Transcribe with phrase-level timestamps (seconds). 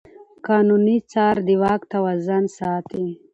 [0.47, 3.05] قانوني څار د واک توازن ساتي.